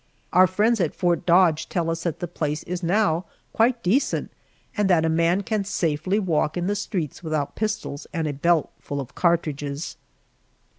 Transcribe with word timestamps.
Our 0.33 0.47
friends 0.47 0.81
at 0.81 0.95
Fort 0.95 1.27
Dodge 1.27 1.69
tell 1.69 1.91
us 1.91 2.01
that 2.01 2.21
the 2.21 2.27
place 2.27 2.63
is 2.63 2.81
now 2.81 3.25
quite 3.53 3.83
decent, 3.83 4.31
and 4.75 4.89
that 4.89 5.05
a 5.05 5.09
man 5.09 5.43
can 5.43 5.63
safely 5.63 6.17
walk 6.17 6.57
in 6.57 6.65
the 6.65 6.75
streets 6.75 7.21
without 7.21 7.55
pistols 7.55 8.07
and 8.11 8.27
a 8.27 8.33
belt 8.33 8.71
full 8.81 8.99
of 8.99 9.13
cartridges. 9.13 9.97